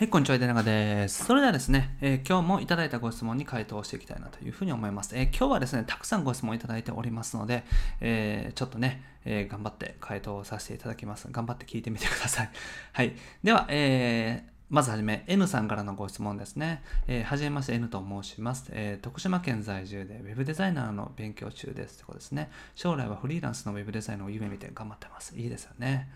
[0.00, 1.26] はい、こんにちは、井出永です。
[1.26, 5.14] それではですね、えー、今日もいただいたご質問に回答していきたいなというふうに思います。
[5.14, 7.64] えー、今日はですね、たくさんご質問いただいておりますので、
[8.00, 11.28] えー、ちょっとね、え頑張って回答させていただきます。
[11.30, 12.50] 頑張って聞いてみてください。
[12.94, 13.12] はい。
[13.42, 16.82] では、えー、まずはじめ、N さんからのご質問ですね。
[17.06, 21.96] えー、はじめまして、N と申します、えー、徳島県在住で Web デザイナーの勉強中です。
[21.96, 22.50] ということですね。
[22.74, 25.36] 将来はフリーランスの Web デザイナーを夢見て頑張ってます。
[25.36, 26.08] いいですよね。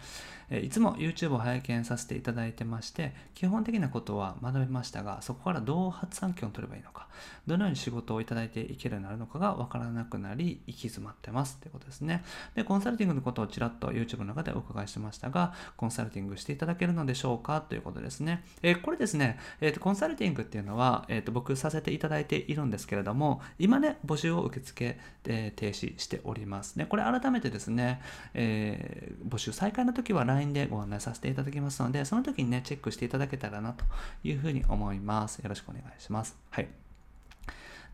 [0.50, 7.08] いつも YouTube を拝見させていただいてまして、基本的なことは学びましたが、そこからどう発散権を取ればいいのか、
[7.46, 12.24] どのように仕事をいただいていけるようになるのかがわからなくなり、行き詰まってますということですね。
[12.54, 17.60] で、コンサルティングのことをちらっと YouTube の中でお伺いしてましたが、コンサルティングしていただけるのでしょうか？
[17.60, 18.44] ということですね。
[18.62, 26.86] えー、これですね、えーと、コンサルティングっていうのは、えーと、僕させていただいているんですけれども、今ね、募集を受け付、えー、停止しておりますね。
[26.86, 28.00] これ改めてですね、
[28.34, 33.84] えー、募集再開の時は LINE でご案内させていただきますので、その時にね、チェックしていただけたらなと
[34.22, 35.38] いうふうに思います。
[35.38, 36.36] よろしくお願いします。
[36.50, 36.68] はい。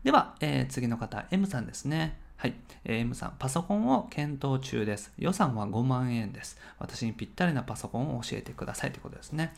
[0.03, 2.17] では、えー、次の方、M さんですね。
[2.41, 5.13] はい、え、M さん、パソコンを検討中です。
[5.19, 6.57] 予算は5万円です。
[6.79, 9.53] 私にぴったりなパソコンを教えてくださいということですね。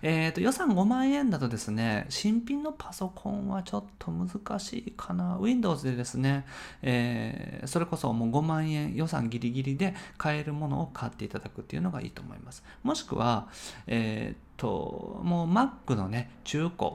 [0.00, 5.36] えっ、ー、と、予算5万円だとですね、新品のパソコンはちょっと難しいかな。
[5.42, 6.46] Windows でですね、
[6.80, 12.64] えー、それこそもう5万円予算ギリギリで買えるものを買っていただくっていうのがいいと思います。
[12.82, 13.48] もしくは、
[13.86, 16.92] えっ、と、もう Mac のね、中古、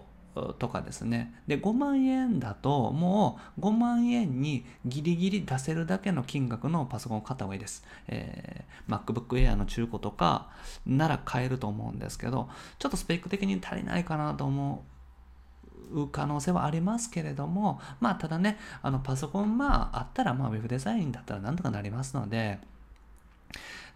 [0.59, 1.33] とかですね。
[1.47, 7.83] で、5万円だと、もう5万円にギリギリ出せるだけの金額のパソコンを買った方がいいです。
[8.07, 10.49] えー、MacBook Air の中古とか
[10.85, 12.49] なら買えると思うんですけど、
[12.80, 14.83] ちょっとスペック的に足りないかなと思
[15.93, 22.59] う可能性はありますけれども、まあ、ただね、あのパソコン、まあ、あったら、まあ、ウェブデザインだったらなんとかなりますので、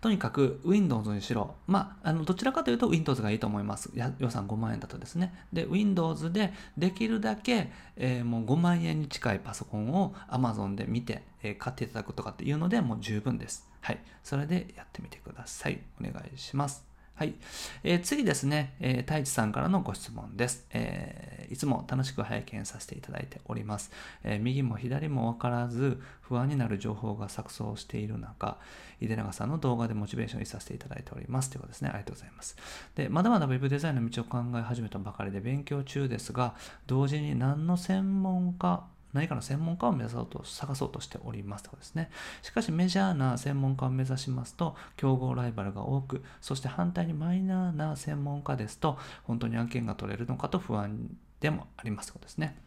[0.02, 3.92] とにかく Windows にしろ、まあ、あのどちらかというと Windows がいいと思います。
[4.18, 5.34] 予算5万円だとですね。
[5.54, 13.70] で、Windows でできるだけ、えー、もう5万円に近いパソコンを Amazon で見て、えー、買っていただくとかっていうのでもう十分です。
[13.82, 14.00] はい。
[14.24, 15.80] それでやってみてください。
[16.00, 16.91] お願いします。
[17.16, 17.36] はい。
[17.84, 23.92] えー、次ですね、えー、太一さんからのご質問です、えー、いつも楽しく拝見させていただいております。
[24.24, 28.58] えー、右も左もわからず、不安になる情報が錯綜している中、
[29.02, 31.50] 井出永さんの動画でモチベーションをさせていただいております。
[31.50, 31.90] ということですね。
[31.90, 32.56] ありがとうございます。
[32.96, 36.56] で、まだまだ Web デザインの道を考え始めたばかりで勉強中ですが、
[36.88, 38.84] 同時に何の専門家
[39.14, 42.10] 何かの専門家を目指そうと、探そうとしておりますとですね。
[42.42, 52.58] しかしメジャーな専門家を目指しますと、競合ライバルが多く、そして反対にマイナーな専門家ですと、本当に案件が取れるのかと不安でもありますとですね。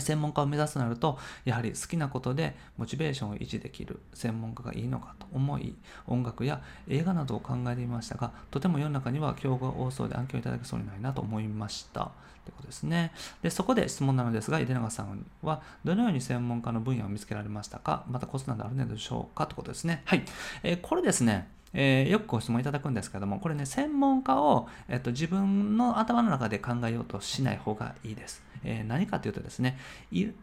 [0.00, 5.74] 専門家を目指すとなると、やはり好きなことでモチベーションを維持できる専門家がいいのかと思い、
[6.06, 12.10] 音楽や映画などを考えていましたが、とても世の中には競合が多そうで案件をいただけそうにないなと思いました。
[12.48, 13.12] ってことですね。
[13.42, 18.04] で、そこで質問なのですが、井出永さんはどのように専門家の分野を見つけられましたか？
[18.08, 19.46] またコツなどあるのでしょうか？
[19.46, 20.02] ということですね。
[20.06, 20.24] はい。
[20.62, 28.42] えー、これですね、えー、よくご質問いただくんですけども、これね、専門家を、えっと、自分の頭の中で考えようとしない方がいいです。
[28.64, 29.78] えー、何かというとですね、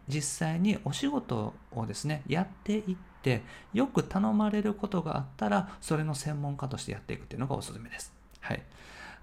[0.07, 3.41] 実際にお仕事をですね、やっていって、
[3.73, 8.13] よく頼まれることがあったら、それの専門家としてやっていくっていうのがおすすめです。
[8.39, 8.61] はい。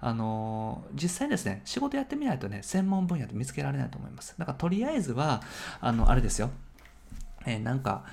[0.05, 4.35] あのー、実際ですね、仕事やってみないとね、専門分野で見つけられないと思います。
[4.37, 5.41] だからとりあえずは、
[5.79, 6.51] あの、あれですよ。
[7.45, 8.03] えー、なんか、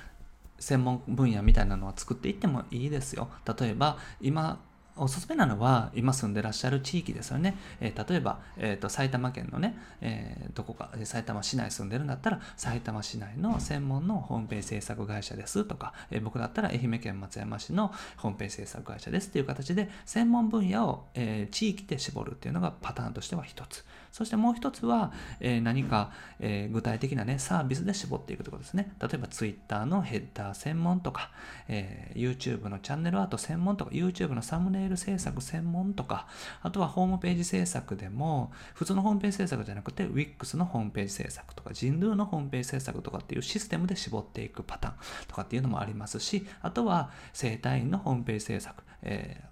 [0.57, 3.29] 専門分野みたいなのは作っていってもいいですよ。
[3.59, 4.61] 例えば、今、
[4.97, 7.55] おすすめなのは、今住んでらっしゃる地域ですよね。
[7.79, 23.85] えー、例えば、えーと、埼玉県のね、えー、どこか、埼玉市内住んでるんだったら、埼玉市内の専門のホームページ制作会社ですとか、えー、僕だったら愛媛県松山市のホームページ制作会社ですっていう形で、専門分野を、え地域で絞るっていうのがパターンとしては一つ。
[24.11, 28.93] そしてもう一つは、え何か、え具体的なね、サービスで絞っていくということですね。
[28.99, 31.31] 例えば、Twitter のヘッダー専門とか、
[31.67, 36.27] え YouTube のチャンネルアート専門とか、YouTube のサムネイル制作専門とか、
[36.61, 44.95] あとはホームページ制作でも、普通のホームページ制作じゃなくて、Wix のホームページ制作とか、Jindu のホームページ制作とかっていうシステムで絞っていくパターン
[45.27, 49.50] とかっていうのもありますし、あとは生体院のホームページ制作、えー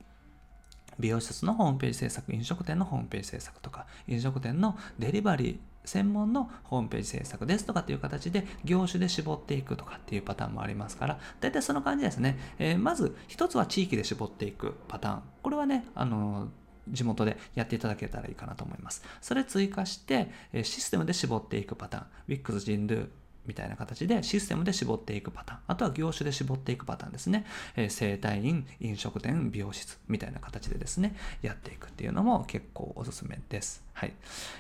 [1.00, 12.38] 美容施設のホームページ制作、飲食店のホームページ制作とか、飲食店のデリバリー専門のホームページ制作ですとかっていう形で業種で絞っていくとかっていうパターンもありますから、大体その感じですね。
[12.60, 15.22] えー、まず一つは地域で絞っていくパターン。
[15.42, 16.50] これはね、あの
[16.88, 19.04] 地元でやっていただけたらいいかなと思います。
[19.22, 20.32] それ追加して、
[20.64, 22.42] システムで絞っていくパターン。
[22.42, 23.10] Wix、Jindu、
[23.50, 25.60] みたいな形でシステムで絞っていくパターン。
[25.68, 27.46] あとは業種で絞っていくパターンですね。
[27.76, 33.84] えー、整体院、飲食店、美容室みたいな形でですね、やっていくっていうのも結構おすすめです。
[33.94, 34.14] はい。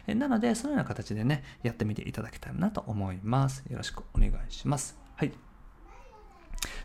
[0.07, 3.63] えー、なので、そのような形でね、やってみていただけたらなと思います。
[3.69, 4.97] よろしくお願いします。
[5.15, 5.48] はい。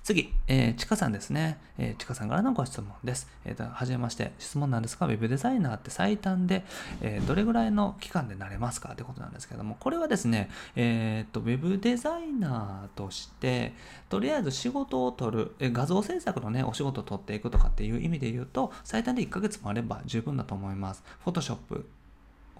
[0.04, 1.58] 次、えー、ちかさんですね。
[1.78, 3.26] えー、ちかさんからのご質問です。
[3.46, 4.32] えー、と、はじめまして。
[4.38, 6.62] 質問なんですが、Web デザイナーって最短で、
[7.00, 13.72] えー、どれぐらいの期間でなれますかってことなんですけども、これはですね、えっ、と、Web デザイナーとして、
[14.10, 21.02] とりあえず仕事を取る、え画像制作のね、お仕事を取っていくとかっていう意味で言うと、最短で1ヶ月もあれば十分だと思います。
[21.24, 21.86] Photoshop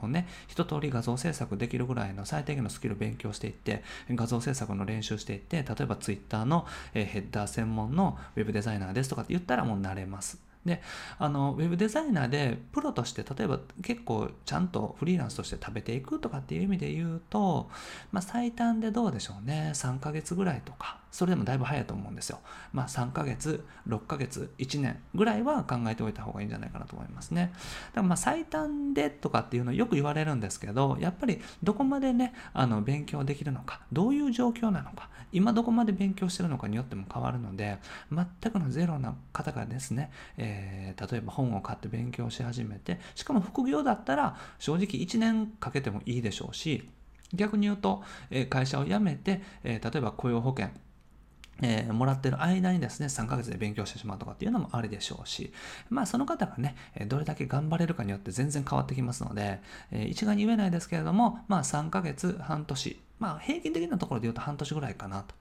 [0.05, 10.54] をね、一通り画像制作できるぐらいの最低限のスキルを勉強していって、画像制作の練習していって、例えば Twitter のヘッダー専門の Web デザイナーですとかって言ったらもう慣れます。
[10.65, 10.83] で
[11.19, 17.69] あのウェブデザイナーでプロとして例えば結構ちゃんとフリーランスとして食べていくとかっていう意味で言うと、
[18.13, 22.41] まあ、最短でどうでしょうね3ヶ月ぐらいとかそれでもだいぶ早いと思うんですよ。
[22.73, 27.53] まあ3ヶ月、6ヶ月、1年ぐらいは考えておいた方がいいんじゃないかなと思いますね。
[27.53, 27.67] だか
[27.99, 37.79] らまあ最短でとかっていうのよく言われるんですけど、やっぱりどこまでね、あの勉強できるのか、どういう状況なのか、今どこまで勉強してるのかによっても変わるので、
[38.11, 46.89] 全くのゼロな方がですね、えー、例えば本を買って勉強し始めて、しかも副業だったら正直1年かけてもいいでしょうし、
[47.33, 50.71] 逆に言うと、え会社を辞めて、え例えば雇用保険、
[51.63, 55.53] えー、もらってる間にですね、3ヶ月で勉強してしまうとかっていうのもありでしょうし、
[55.89, 56.77] まあその方がね、
[57.07, 59.61] どれだけ頑張れるかによって全然変わってきますので、
[59.91, 65.35] えー、一概に言えないですけれども、まあ3ヶ月、半年、まあ平均的なところで言うと半年ぐらいかなと。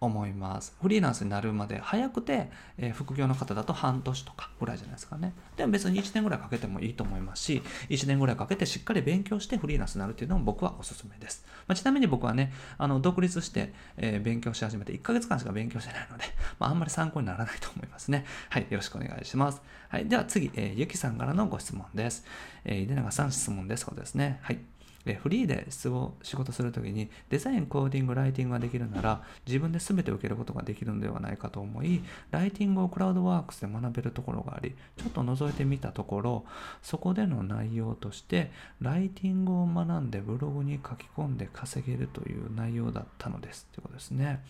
[0.00, 0.76] 思います。
[0.82, 5.32] フリーランスになるまで早くて、えー、副業の方だと半年とかぐらいじゃないですかね。
[5.56, 11.46] でも別に1年ぐらいかけてもいいと思いますし、1年ぐらいかけてしっかり勉強してフリーランスになるっていうのも僕はおすすめです。
[11.66, 16.24] まあ、ちなみに僕はね、あの独立して、えー、勉強し始めて1ヶ月間しか勉強してないので、
[16.60, 18.26] まあ、あんまり参考にならないと思いますね。
[18.50, 19.62] はい、よろしくお願いします。
[19.88, 22.26] はい、では次、えー、ゆきさんからのご質問です。
[22.64, 23.86] えー、出永さん質問です。
[23.86, 24.40] そうですね。
[24.42, 24.58] はい。
[25.06, 36.44] でフリーで仕事するときにデザイン、コーディング、ライティングができるなら自分で全て受けることができるのではないかと思いライティングをクラウドワークスで学べるところがありちょっと覗いてみたところ
[36.82, 38.50] そこでの内容として
[38.80, 44.42] ライティングを学んでブログに書き込んで稼げるという内容だったのですということですね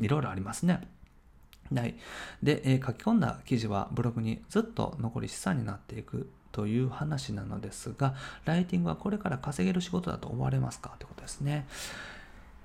[0.00, 0.80] いろいろありますね
[1.74, 1.94] はい。
[2.42, 8.14] で、えー、書き込んだ記事はブログにずっと残り資産になっていくという話なのですが、
[8.44, 10.94] ライティングはこれから稼げる仕事だと思われますか？
[10.98, 11.66] ということですね。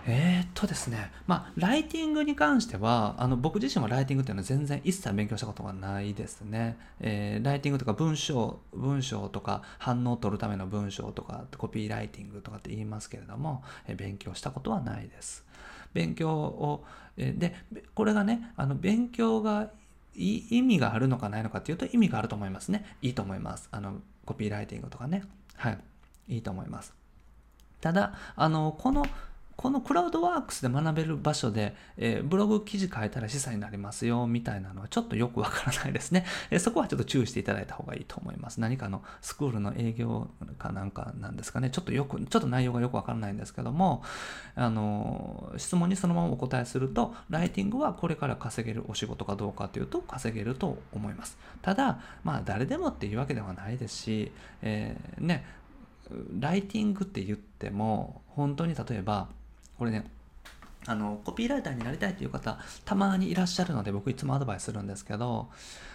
[0.08, 6.78] えー、っとですね、まあ、ライティングに関しては、あの僕自身はライティングっていうのは全然一切勉強したことがないですね。
[7.00, 15.44] えー、ライティングとか文章、文章とか反応を取るための文章とかコピーライティングとかって言いますけれども、えー、勉強したことはないです。
[15.94, 16.86] 勉強を、
[17.18, 17.56] えー、で、
[17.96, 19.72] これがね、あの勉強が
[20.16, 22.86] 意味があるのかないのかっていうと意味があると思いますね。
[23.02, 23.68] いいと思います。
[23.72, 25.24] あの、コピーライティングとかね。
[25.56, 25.80] はい。
[26.28, 26.94] いいと思います。
[27.82, 29.06] ただ、あの、この
[29.56, 38.60] このクラウドワークスで学べる場所で、えー、ブログ記事書いたら資産になりますよみたいなのはちょっとよくわからないですね、 えー、そこはちょっと注意していただいた方がいいと思います。
[38.60, 41.70] 何かのスクールの営業かなんかなんですかね。
[41.70, 44.04] ちょっとよく、ちょっと内容がよくわからないんですけども、
[44.56, 51.38] あの、質問にそのままお答えすると、ライティングはこれから稼げるお仕事かどうかというと稼げると思います。
[51.62, 54.32] ただ、まあ誰でもっていうわけではないですし、
[54.62, 55.46] えー、ね、
[56.40, 59.30] ライティングって言っても、本当に例えば、
[59.78, 60.06] これね、
[60.88, 65.50] あの、コピーライターになりたいという方、たまにいらっしゃるので、僕いつもアドバイスするんですけど、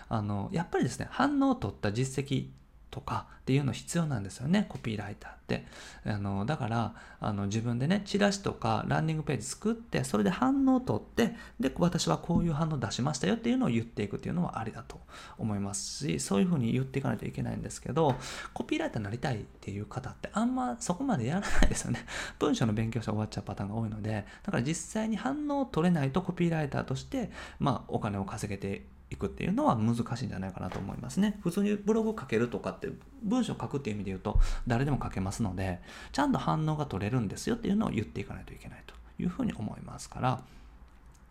[0.08, 2.48] あの、やっぱりですね、反応を取った実績
[2.90, 5.64] とかっていうの必要なんですよね、コピーライターって。
[6.04, 15.00] あのだからあの自分でね、チラシとかランニングページ作って、それで反応を取って、で、私はこういう反応出しましたよっていうのを言っていくっていうのはありだと
[15.38, 18.14] 思いますし、そういうふうに言っていかないといけないんですけど、
[18.54, 22.04] コピーライターになりたいっていう方ってあんまそこまでやらないですよね。
[22.38, 31.38] 文章の勉強して終わっちゃうパターンが多いので、だから実際に反応を取れないとコピーライターとして、まあ、お金を稼げていくっていうのは難しいんじゃないかなと思いますね。
[31.42, 32.88] 普通にブログ書けるとかって
[33.22, 35.80] 文章書くっていう意味で言うと誰でも書けますので
[36.12, 40.40] ちゃんと反応が取れるんですよっていうのを言っていかないといけないというふうに思いますから。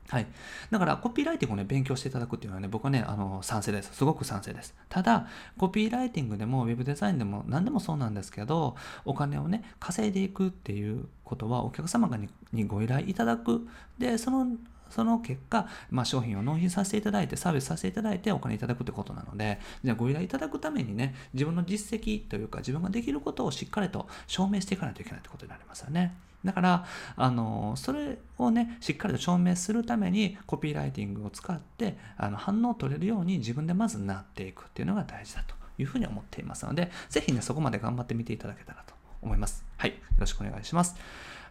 [0.10, 0.28] はい。
[0.72, 3.94] だから、コピーライティングをね、勉強していただくっていうのはね、僕はね、あの、賛成です。
[3.94, 4.74] すごく賛成です。
[4.90, 12.10] ただ、コピーライティングでも、ウェブデザインでも、何でもそうなんですけど、お金をね、稼いでいくっていうことは、お客様
[12.52, 13.68] にご依頼いただく。
[14.00, 14.58] で、その
[14.90, 26.16] その結果、まあ、商品を納品させていただいて、サービスさせていただいてお金いただくってことなので、じゃあご依頼いただくためにね、自分の実績というか自分ができることをしっかりと証明していかないといけないってことになりますよね。
[26.44, 26.86] だから、
[27.18, 39.66] あの、それをね、しっかりと証明するために、コピーライティングを使って、あの反応を取れるように自分でまずなっていくっていうのが大事だというふうに思っていますので、ぜひね、そこまで頑張ってみていただけたらと思います。
[39.78, 39.92] はい。
[39.92, 40.96] よろしくお願いします。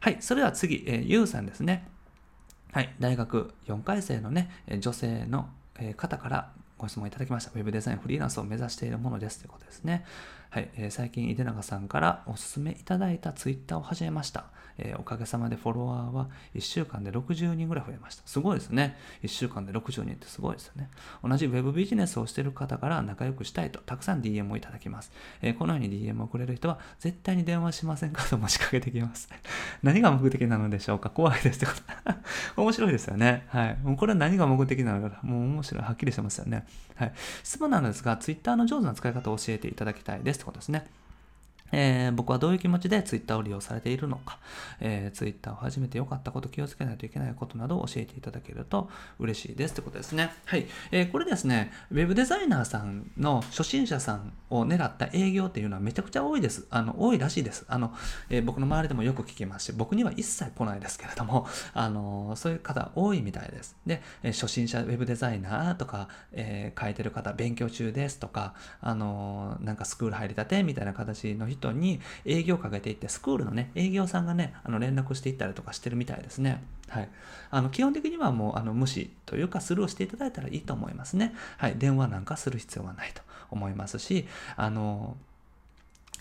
[0.01, 0.17] はい。
[0.21, 1.87] それでは次、えー、ゆうさんですね。
[2.71, 2.95] はい。
[3.01, 5.49] 大学4回生のね、女性の
[5.97, 7.51] 方からご質問いただきました。
[7.55, 10.05] ウェブデザインフリーランスを目指しているものですということですね。
[10.51, 14.47] はい、えー、最近、井出永さんからお勧めいただいたツイッターを始めました。
[14.79, 18.23] えー、おかげさまでフォロワーは1週間で60人ぐらい増えました。
[18.25, 18.97] すごいですね。
[19.23, 20.89] 1週間で60人ってすごいですよね。
[21.23, 25.13] 同じ Web ビジネスをしている方から仲良くしたいとたくさん DM をいただきます。
[25.43, 29.29] えー、このように DM をくれる人は絶対に電話しませんかと持ちかけてきます。
[29.83, 31.11] 何が目的なのでしょうか？
[31.11, 31.73] 怖いですってこ
[32.55, 32.63] と。
[32.63, 33.45] 面白いですよね。
[33.49, 33.79] はい。
[33.83, 35.85] もうこれは何が目的なのか、もう面白い。
[35.85, 36.65] はっきりしてますよね。
[36.95, 37.13] はい。
[37.43, 40.87] 質問なんですが、Twitter の上手な使い方を教えていただきたいですってことですね。
[41.73, 44.39] えー、僕はどういう気持ちで Twitter を利用されているのか、
[44.81, 50.33] えー、Twitter を始めて良かったこと、気をつけないといけないことなどを教えていただけると嬉しいですってことですね。
[50.47, 50.67] はい。
[50.91, 56.67] えー、これですね、Web デザイナーさんの初心者さんを狙った営業っていうのはめちゃくちゃ多いです。
[56.71, 57.65] あの、多いらしいです。
[57.69, 57.95] あの、
[58.31, 63.77] えー、僕の周りでもよく聞きますし、僕には一切来ないですけれども、 あの、そういう方多いみたいです。
[63.87, 76.63] で、え初心者 Web デザイナーとか、え書いてる方、勉強中ですとか、あの、なんかスクール入りたてみたいな形の人人に営業をかけていって、スクールのね、営業さんがね、あの連絡していったりとかしてるみたいですね。
[76.89, 77.09] はい。
[77.51, 81.35] あの、基本的にはもう、あの、無視というか、スルーしていただいたらいいと思いますね。
[81.59, 81.75] はい。
[81.77, 85.17] 電話なんかする必要はないと思いますし、あの、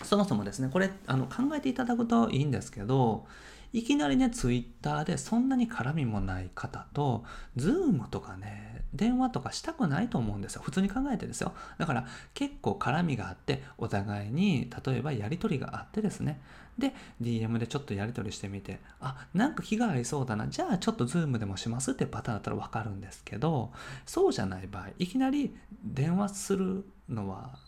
[0.02, 3.26] そもそもですね、これ、あの、考えていただくといいんですけど、
[3.72, 7.24] いきなりね、ツイッターでそんなに絡みもない方と、
[7.56, 10.62] ズームとかね、電話とかしたくないと思うんですよ。
[10.62, 11.52] 普通に考えてですよ。
[11.76, 16.40] だから結構絡みがあって、お互いに、例えばやりとりがあってですね。
[16.78, 20.46] で、DM でちょっとやりとりしてみて、あ、なんか気が合いそうだな。
[20.48, 23.72] じゃあちょっとズームでもしますってパターンだったらわかるんですけど、
[24.06, 27.58] そうじゃない場合、いきなり電話するのは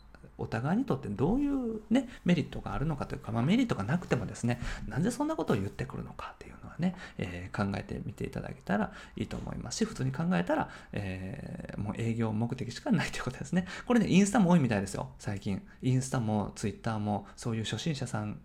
[0.40, 13.66] お互いにとってどういうね、メリットがあるのかというか、まあ、メリットがなくてもですね、なんでそんなことを言ってくるのかっていうのはね、えー、考えてみていただけたらいいと思いますし、普通に考えたら、えー、もう営業目的しかないということですね。
[13.86, 15.62] これね、インスタも多いみたいですよ、最近。
[15.82, 18.40] インスタもツイッターもそういう初心者さん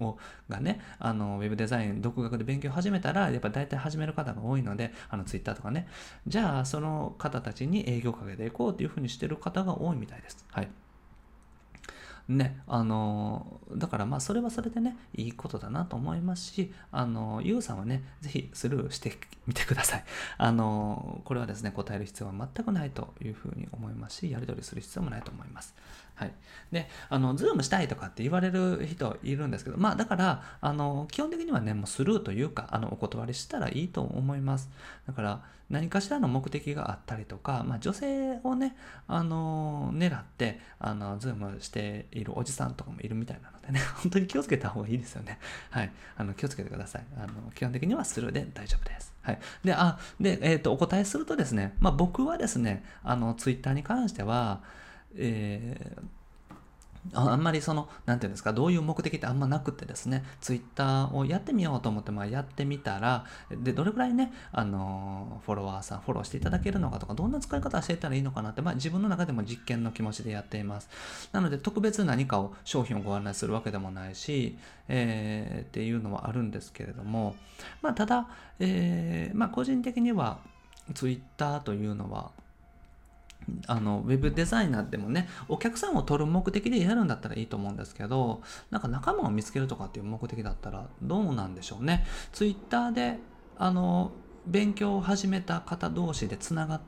[0.00, 5.88] をがね、あの、ウェブデザイン、独学で勉強始めたら、やっぱ大体始める方が多いので、あの、ツイッターとかね、
[6.26, 10.46] じゃあ、その方たちに営業かけていこうというふうにしてる方が多いみたいです。
[10.50, 10.68] はい。
[12.28, 19.16] ね、あの、だからまあそれはそれでね、いいことだなと思いますし、あの、ゆうさんはね、ぜひスルーして
[19.46, 20.04] みてください。
[20.36, 25.74] あの、これはですね、答える必要は全くないというふうに思いますし、やり取りする必要もないと思います。
[26.18, 26.32] はい。
[26.72, 34.68] で、あの、ズームしたいとかって言われる人いるんですけど、まあだから、あの、基本的にはね、もうスルーというか、あの、お断りしたらいいと思います。
[35.06, 38.74] だから、何かしらの目的があったりとか、まあ、女性をね、
[39.06, 45.38] あの、狙って、あの、ズームしているおじさんとかもいるみたいなのでね、 本当に気をつけた方がいいですよね。
[45.70, 45.92] はい。
[46.16, 47.04] あの、気をつけてください。
[47.18, 49.12] あの、基本的にはスルーで大丈夫です。
[49.20, 49.38] はい。
[49.62, 54.62] で、あ、で、えっ、ー、と、お答えするとですね、まあ、僕はですね、あの、ツイッターに関しては、
[55.16, 56.02] えー、
[57.14, 70.88] あんまりその、なんていうんですか、どういう目的ってあんまなくてですね、ツイッターをやってみようと思って、まあ、やってみたら、で、どれくらいね、あの、フォロワーさん、フォローしていただけるのかとか、どんな使い方していたらいいのかなって、まあ、自分の中でも実験の気持ちでやっています。
[71.32, 77.36] なので、特別何かを、商品をご案内するわけでもないし、えー、っていうのはあるんですけれども、
[77.80, 80.40] まあ、ただ、えー、まあ、個人的には、
[80.94, 82.32] ツイッターというのは、
[83.66, 92.04] あの、ウェブデザイナーでもね、お客さんを取る目的でやるんだったらいいと思うんですけど、なんか仲間を見つけるとかっていう目的だったらどうなんでしょうね。
[92.32, 93.18] ツイッターで、
[93.56, 94.12] あの、
[94.46, 96.80] 勉強を始めた方同士でつながっ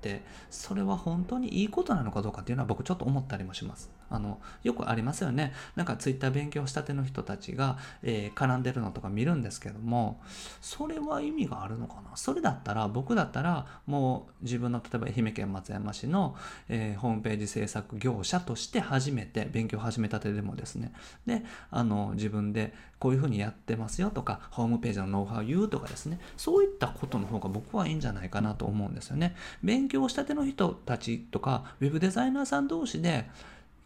[0.00, 3.90] て、それは本当にいいことなのかどうかっていうのは僕ちょっと思ったりもします。
[4.08, 5.52] あの、よくありますよね。
[5.74, 10.20] なんかツイッター勉強したての人たちが、えー、絡んでるのとか見るんですけども、
[10.60, 12.16] それは意味があるのかな？
[12.16, 16.36] それだったら、僕だったら、もう自分の例えば愛媛県松山市の、
[16.68, 20.92] えー、ホームページ制作業者として初めて、勉強始めたてでもですね、
[21.26, 29.34] で、あの、自分でこういうふうにやってますよとか、ホームページのノウハウ言うとかですね、そういったことの方が僕はいいんじゃないかなと思うんですよね。
[29.62, 33.28] 勉強したての人たちとか、ウェブデザイナーさん同士で、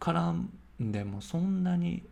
[0.01, 2.03] 絡んでもそんなに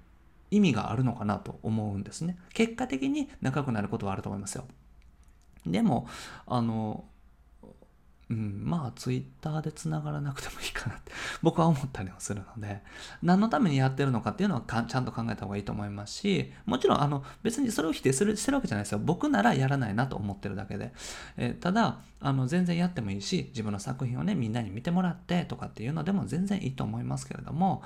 [0.51, 2.38] 意味があるのかなと思うんですね。
[2.53, 4.65] 結果的に仲良くなることはあると思いますよ。
[5.65, 6.08] でも、
[6.48, 7.03] あの、
[8.29, 12.83] うん、まあツイッターでつながらなくてもいいかなって 僕は思ったりもするので
[13.24, 19.00] 何のためにやってるのかっていうのはちゃんと考えた方がいいと思いますしもちろんあの別にそれを否定するしてるわけじゃないですよ。
[19.00, 20.93] 僕ならやらないなと思ってるだけで、
[21.38, 27.81] えー、ただあの全然やってもいいし自分の作品をねみんなに見てもらってとかっていうのでも全然いいと思いますけれども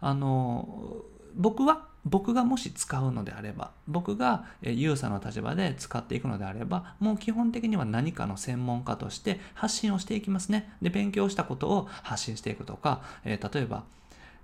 [0.00, 1.02] あの
[1.34, 10.72] 僕は僕がもし使うのであれば僕がユーザーの立場で使っていくのであればもう基本的には何かの専門家として発信をしていきますね。
[10.80, 13.84] で勉強したことを発信していくとか、えー、例えば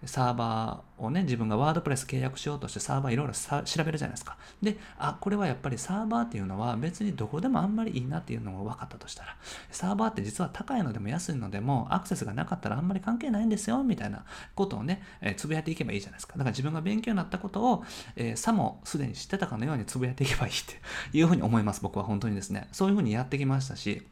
[0.07, 4.37] サーバーをね、自分がワードプレス契約しようとしてサーバーいろいろ調べるじゃないですか。
[4.63, 9.37] で、あ、これはやっぱりサーバーっていうのは別にどこでもあんまりいいなっていうのが分かったとしたら、
[9.71, 16.35] サーバーって実は高いのでも安いのでもアクセスがなかったらあんまり関係ないんですよ、みたいなことをね、え、つぶやいていけばいいじゃないですか。
[16.35, 17.85] だから自分が勉強になったことを、
[18.17, 20.81] えー、さもすでに知ってたかのようにつぶやいていけばいいって
[21.17, 22.69] いうふうに思います、僕は本当にですね。
[22.73, 24.07] そういうふうにやってきましたし、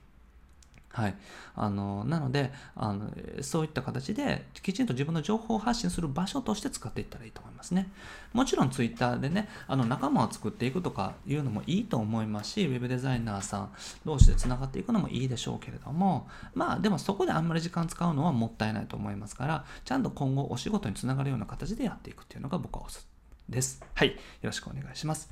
[0.92, 1.14] はい、
[1.56, 7.90] あのなのであのそういった形できちんと自分の情報を発信する場所として使っていったらいいと思いますね。
[8.34, 13.72] もちろんツイッターでねあの仲間を作っていくとかいうのもいいと思いますしウェブデザイナーさん
[14.04, 23.06] 同士でつながっていくのもいいでしょうけれどもまあでもそこであんまり時間使うのはもったいないと思いますからちゃんと今後お仕事につながるような形でやっていくっていうのが僕はおす
[23.48, 23.82] です。
[23.94, 25.30] はいよろしくお願いします。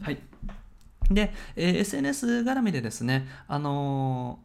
[0.00, 0.18] はい
[1.10, 4.38] で、えー、SNS 絡みでですね、あの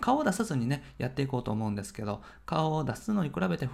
[0.00, 3.68] 顔を出さずにね、やっていこうと思うんですけど、顔を出すのに比べて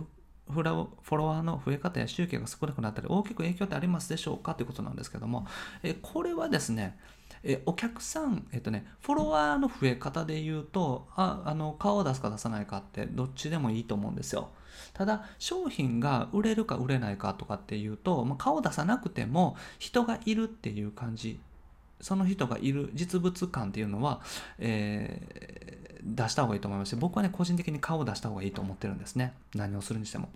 [0.50, 5.46] フラフォロワーの増え方や集計が少なくなったり大きく影響ってありますでしょうかということなんですけども、
[5.82, 6.98] えこれはですね、
[7.42, 14.50] えお客さん、えっとね、フォロワーの増え方で言うとああの顔を出すか出さないかってどっちでもいいと思うんですよ。
[14.94, 21.40] ただ商品が売れるか売れないかとかっていうと、まあ、顔出さなくても人がいるっていう感じ
[22.00, 24.20] その人がいる実物感っていうのは、
[24.58, 30.28] えー、出した方がいいと思いますし僕はね個人的に顔を出した方がいいと思ってるんですね何をするにしても。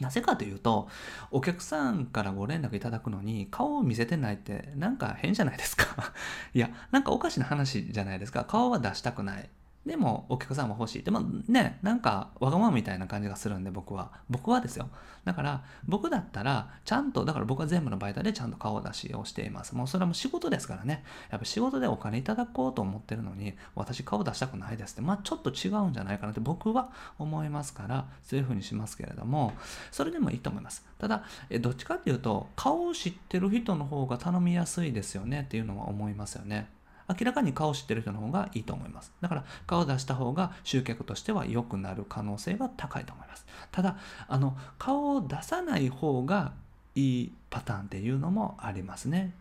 [0.00, 0.88] なぜかというと、
[1.30, 6.12] お客さんからご連絡いただくのに顔を見せてないってなんか変じゃないですか
[6.52, 8.44] いや、なんかおかしな話じゃないですか。
[8.44, 9.48] 顔は出したくない。
[9.86, 11.02] でもお客さんも欲しい。
[11.04, 14.10] でもね、なんかわがままみたいな感じがするんで僕は。
[14.28, 14.88] 僕はですよ。
[15.24, 19.76] だから僕だったらちゃんと、だから僕は全部の媒体でちゃんと顔出しをしています。
[19.76, 21.04] もうそれはもう仕事ですからね。
[21.30, 25.02] やっぱ仕事でお金いただこうと思ってるのに私顔出したくないですって。
[25.02, 29.52] まあちょっと違うんじゃないかなって僕は思いますから、そういうふうにしますけれども、
[29.92, 30.84] それでもいいと思います。
[30.98, 36.75] ただ、えどっちかっていうと顔を知ってる人の方が頼みやすいですよねっていうのは思いますよね。
[37.08, 39.12] 明らかに顔を知ってる人の方がいいと思います。
[39.20, 43.46] だから顔を出した方が集客としては良くなる可能性が高いと思います。
[43.70, 43.96] ただ、
[44.28, 46.52] あの顔を出さない方が
[46.94, 49.34] いいパターンっていうのもありますね。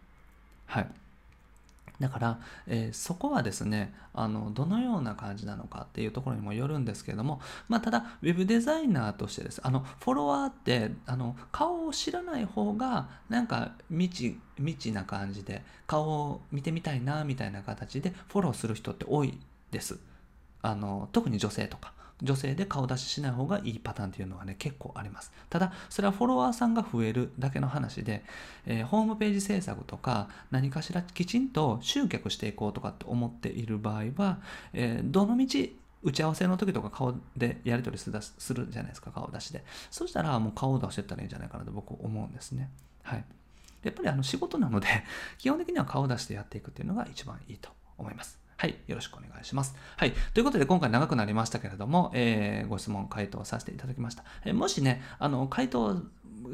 [0.65, 0.87] はい。
[1.99, 9.61] だから、えー、そこはですねあのどのような感じなのかっていうところにもよるんですけれども、まあ、ただウェブデザイナーとしてです。
[9.63, 19.37] あのフォロワーってあの顔を知らない方がなんか未知未知な感じで顔を見てみたいなみたいな形でフォローする人って多い
[19.71, 19.99] です。
[20.61, 21.94] あの特に女性とか。
[22.21, 25.31] 女性で顔出ししない方がいいパターンっていうのはね、結構あります。
[25.49, 28.23] ただ、それはフォロワーさんが増えるだけの話で、
[28.65, 34.39] えー、ホームページ制作とか、何かしらきちんと集客していこうとかって思っている場合は、
[34.73, 39.63] えー、どのみち打ち合わせの時とか顔でやり取りするするじゃないですか、顔出しで。
[39.91, 42.69] そしたらもう顔を出してったらいいんじゃないかなと僕思うんですね。
[43.03, 43.25] はい。
[43.83, 44.87] やっぱりあの仕事なので、
[45.37, 48.44] 基本的には顔を出してやっていくっていうのが一番いいと思います。
[48.57, 48.77] はい。
[48.87, 49.75] よろしくお願いします。
[49.97, 50.13] はい。
[50.33, 54.23] ということで、今回長くなりましたけれども、えー、ご質問、回答させていただきました。
[54.45, 56.01] えー、もしね、あの、回答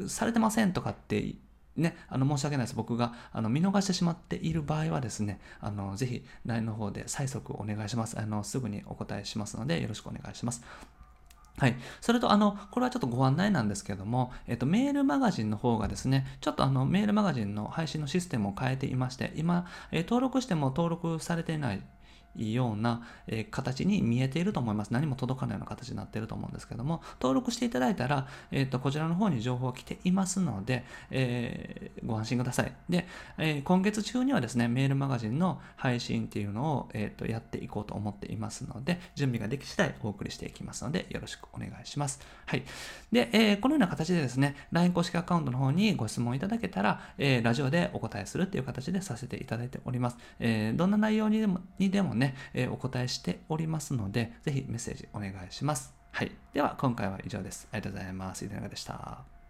[0.08, 1.36] されてませんとかって
[1.76, 2.76] ね、あの申し訳ないです。
[2.76, 8.18] 僕があの見逃してしまっている場合はですね、あのぜひ LINE の方で催促お願いします。
[8.18, 10.62] あのすぐにお答えしますので、よろしくお願いします。
[11.58, 11.76] はい。
[12.00, 21.82] それと、あの、これはちょっとご案内なんですけども、えっと、メールマガジンの方がですね、ちょっとあの、メールマガジンの配信のシステムを変えていまして、今、え登録しても登録されていない
[22.36, 24.92] ような、え形に見えていると思います。
[24.92, 32.72] 何も届かないような形になっていると思うんですけども、登録していただいたら、えーと、こちらの方に情報が来ていますので、えー、ご安心ください。
[32.88, 33.06] で、
[33.38, 42.20] えー、今月中にはですね、メールマガジンの配信っていうのを、えーと、やっていこうと思っていますので、準備ができ次第お送りしていきますので、よろしくお願いします。
[42.46, 42.62] はい。
[43.10, 50.16] で、えー、このような形でですね、LINE 公式アカウントの方にご質問いただけたら、え、ラジオでお答えするっていう形でさせていただいております。
[50.38, 55.94] え、どんな内容にでもにでもね、ねえお答えしておりますので、ぜひメッセージお願いします。
[56.12, 56.32] はい。
[56.52, 57.68] では、今回は以上です。
[57.72, 58.44] ありがとうございます。
[58.44, 59.41] 井上でした。